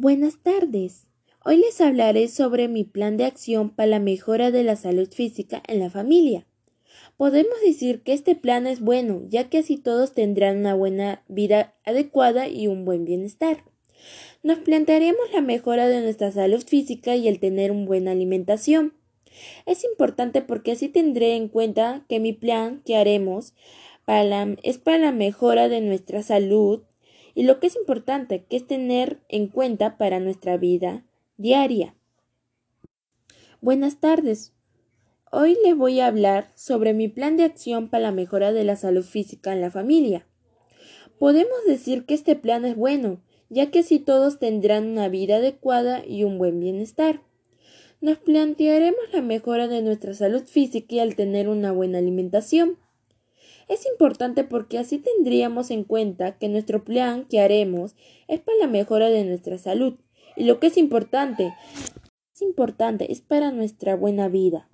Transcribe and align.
Buenas 0.00 0.40
tardes. 0.40 1.08
Hoy 1.44 1.56
les 1.56 1.80
hablaré 1.80 2.28
sobre 2.28 2.68
mi 2.68 2.84
plan 2.84 3.16
de 3.16 3.24
acción 3.24 3.70
para 3.70 3.88
la 3.88 3.98
mejora 3.98 4.52
de 4.52 4.62
la 4.62 4.76
salud 4.76 5.08
física 5.10 5.60
en 5.66 5.80
la 5.80 5.90
familia. 5.90 6.46
Podemos 7.16 7.60
decir 7.66 8.02
que 8.04 8.12
este 8.12 8.36
plan 8.36 8.68
es 8.68 8.78
bueno, 8.78 9.22
ya 9.28 9.50
que 9.50 9.58
así 9.58 9.76
todos 9.76 10.12
tendrán 10.12 10.58
una 10.58 10.76
buena 10.76 11.24
vida 11.26 11.74
adecuada 11.84 12.46
y 12.46 12.68
un 12.68 12.84
buen 12.84 13.04
bienestar. 13.04 13.64
Nos 14.44 14.60
plantearemos 14.60 15.32
la 15.34 15.40
mejora 15.40 15.88
de 15.88 16.00
nuestra 16.00 16.30
salud 16.30 16.62
física 16.64 17.16
y 17.16 17.26
el 17.26 17.40
tener 17.40 17.72
una 17.72 17.86
buena 17.86 18.12
alimentación. 18.12 18.94
Es 19.66 19.82
importante 19.82 20.42
porque 20.42 20.70
así 20.70 20.88
tendré 20.88 21.34
en 21.34 21.48
cuenta 21.48 22.04
que 22.08 22.20
mi 22.20 22.32
plan 22.32 22.82
que 22.84 22.96
haremos 22.96 23.52
es 24.62 24.78
para 24.78 24.98
la 24.98 25.10
mejora 25.10 25.68
de 25.68 25.80
nuestra 25.80 26.22
salud 26.22 26.82
y 27.38 27.44
lo 27.44 27.60
que 27.60 27.68
es 27.68 27.76
importante, 27.76 28.46
que 28.50 28.56
es 28.56 28.66
tener 28.66 29.20
en 29.28 29.46
cuenta 29.46 29.96
para 29.96 30.18
nuestra 30.18 30.56
vida 30.56 31.04
diaria. 31.36 31.94
Buenas 33.60 34.00
tardes. 34.00 34.54
Hoy 35.30 35.56
les 35.64 35.76
voy 35.76 36.00
a 36.00 36.08
hablar 36.08 36.50
sobre 36.56 36.94
mi 36.94 37.06
plan 37.06 37.36
de 37.36 37.44
acción 37.44 37.90
para 37.90 38.02
la 38.02 38.10
mejora 38.10 38.52
de 38.52 38.64
la 38.64 38.74
salud 38.74 39.04
física 39.04 39.52
en 39.52 39.60
la 39.60 39.70
familia. 39.70 40.26
Podemos 41.20 41.64
decir 41.64 42.06
que 42.06 42.14
este 42.14 42.34
plan 42.34 42.64
es 42.64 42.74
bueno, 42.74 43.22
ya 43.50 43.70
que 43.70 43.78
así 43.78 44.00
todos 44.00 44.40
tendrán 44.40 44.88
una 44.88 45.08
vida 45.08 45.36
adecuada 45.36 46.04
y 46.04 46.24
un 46.24 46.38
buen 46.38 46.58
bienestar. 46.58 47.22
Nos 48.00 48.18
plantearemos 48.18 49.12
la 49.12 49.22
mejora 49.22 49.68
de 49.68 49.80
nuestra 49.82 50.12
salud 50.12 50.42
física 50.42 50.96
y 50.96 50.98
al 50.98 51.14
tener 51.14 51.48
una 51.48 51.70
buena 51.70 51.98
alimentación. 51.98 52.78
Es 53.68 53.84
importante 53.86 54.44
porque 54.44 54.78
así 54.78 54.98
tendríamos 54.98 55.70
en 55.70 55.84
cuenta 55.84 56.38
que 56.38 56.48
nuestro 56.48 56.84
plan 56.84 57.26
que 57.26 57.40
haremos 57.40 57.94
es 58.26 58.40
para 58.40 58.58
la 58.58 58.66
mejora 58.66 59.10
de 59.10 59.24
nuestra 59.24 59.58
salud 59.58 59.94
y 60.36 60.44
lo 60.44 60.58
que 60.58 60.68
es 60.68 60.76
importante, 60.76 61.54
es 62.32 62.42
importante, 62.42 63.12
es 63.12 63.20
para 63.20 63.50
nuestra 63.50 63.96
buena 63.96 64.28
vida. 64.28 64.68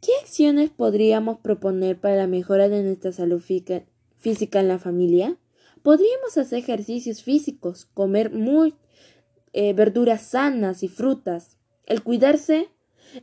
¿Qué 0.00 0.10
acciones 0.20 0.70
podríamos 0.70 1.38
proponer 1.38 2.00
para 2.00 2.16
la 2.16 2.26
mejora 2.26 2.68
de 2.68 2.82
nuestra 2.82 3.12
salud 3.12 3.40
física 3.40 4.60
en 4.60 4.68
la 4.68 4.78
familia? 4.78 5.38
Podríamos 5.82 6.36
hacer 6.36 6.58
ejercicios 6.58 7.22
físicos, 7.22 7.84
comer 7.84 8.32
muy 8.32 8.74
eh, 9.52 9.72
verduras 9.72 10.22
sanas 10.22 10.82
y 10.82 10.88
frutas, 10.88 11.58
el 11.86 12.02
cuidarse 12.02 12.68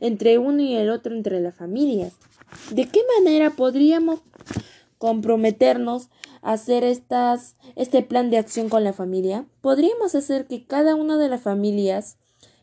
entre 0.00 0.38
uno 0.38 0.62
y 0.62 0.74
el 0.74 0.90
otro 0.90 1.14
entre 1.14 1.40
las 1.40 1.54
familias. 1.54 2.14
¿De 2.70 2.86
qué 2.86 3.00
manera 3.18 3.50
podríamos 3.50 4.20
comprometernos 5.02 6.10
a 6.42 6.52
hacer 6.52 6.84
estas, 6.84 7.56
este 7.74 8.02
plan 8.02 8.30
de 8.30 8.38
acción 8.38 8.68
con 8.68 8.84
la 8.84 8.92
familia? 8.92 9.48
Podríamos 9.60 10.14
hacer 10.14 10.46
que 10.46 10.64
cada 10.64 10.94
una 10.94 11.16
de 11.16 11.28
las 11.28 11.40
familias 11.40 12.18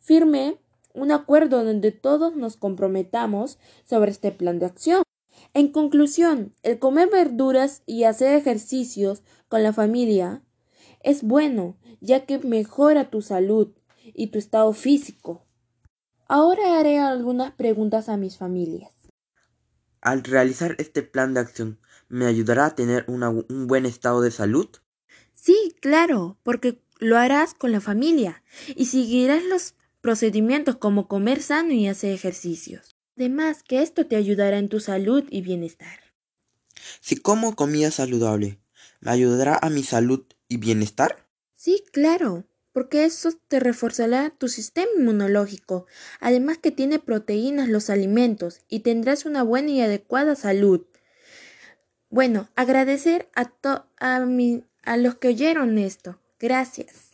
firme 0.00 0.58
un 0.94 1.12
acuerdo 1.12 1.62
donde 1.62 1.92
todos 1.92 2.34
nos 2.34 2.56
comprometamos 2.56 3.60
sobre 3.88 4.10
este 4.10 4.32
plan 4.32 4.58
de 4.58 4.66
acción. 4.66 5.04
En 5.52 5.68
conclusión, 5.68 6.52
el 6.64 6.80
comer 6.80 7.08
verduras 7.08 7.84
y 7.86 8.02
hacer 8.02 8.34
ejercicios 8.34 9.22
con 9.48 9.62
la 9.62 9.72
familia 9.72 10.42
es 11.04 11.22
bueno, 11.22 11.76
ya 12.00 12.26
que 12.26 12.40
mejora 12.40 13.10
tu 13.10 13.22
salud 13.22 13.68
y 14.12 14.26
tu 14.26 14.40
estado 14.40 14.72
físico. 14.72 15.44
Ahora 16.26 16.80
haré 16.80 16.98
algunas 16.98 17.52
preguntas 17.52 18.08
a 18.08 18.16
mis 18.16 18.38
familias. 18.38 19.03
Al 20.04 20.22
realizar 20.22 20.76
este 20.78 21.02
plan 21.02 21.32
de 21.32 21.40
acción, 21.40 21.80
¿me 22.10 22.26
ayudará 22.26 22.66
a 22.66 22.74
tener 22.74 23.06
un 23.08 23.66
buen 23.66 23.86
estado 23.86 24.20
de 24.20 24.30
salud? 24.30 24.68
Sí, 25.34 25.74
claro, 25.80 26.38
porque 26.42 26.78
lo 26.98 27.16
harás 27.16 27.54
con 27.54 27.72
la 27.72 27.80
familia 27.80 28.42
y 28.76 28.84
seguirás 28.84 29.42
los 29.44 29.74
procedimientos 30.02 30.76
como 30.76 31.08
comer 31.08 31.40
sano 31.40 31.72
y 31.72 31.88
hacer 31.88 32.12
ejercicios. 32.12 32.94
Además, 33.16 33.62
que 33.62 33.80
esto 33.80 34.06
te 34.06 34.16
ayudará 34.16 34.58
en 34.58 34.68
tu 34.68 34.78
salud 34.78 35.24
y 35.30 35.40
bienestar. 35.40 35.98
Si 37.00 37.16
como 37.16 37.56
comida 37.56 37.90
saludable, 37.90 38.60
¿me 39.00 39.10
ayudará 39.10 39.58
a 39.62 39.70
mi 39.70 39.84
salud 39.84 40.26
y 40.48 40.58
bienestar? 40.58 41.26
Sí, 41.54 41.82
claro, 41.92 42.44
porque 42.74 43.04
eso 43.04 43.30
te 43.48 43.60
reforzará 43.60 44.30
tu 44.36 44.48
sistema 44.48 44.88
inmunológico, 44.98 45.86
además 46.20 46.58
que 46.58 46.72
tiene 46.72 46.98
proteínas 46.98 47.68
los 47.70 47.88
alimentos 47.88 48.60
y 48.68 48.80
tendrás 48.80 49.24
una 49.24 49.44
buena 49.44 49.70
y 49.70 49.80
adecuada 49.80 50.34
salud. 50.34 50.84
Bueno, 52.10 52.48
agradecer 52.56 53.28
a, 53.34 53.52
a, 54.00 54.26
a 54.82 54.96
los 54.96 55.14
que 55.14 55.28
oyeron 55.28 55.78
esto. 55.78 56.18
Gracias. 56.40 57.12